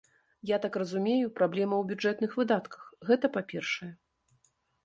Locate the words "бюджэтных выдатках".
1.91-2.89